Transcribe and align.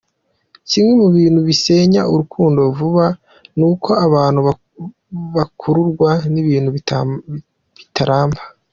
Kimwe 0.69 0.93
mu 1.01 1.07
bintu 1.15 1.39
bisenya 1.47 2.01
urukundo 2.13 2.59
vuba, 2.77 3.05
ni 3.57 3.65
uko 3.71 3.89
abantu 4.05 4.39
bakururwa 5.35 6.09
n’ibintu 6.33 6.69
bitaramba. 6.75 8.41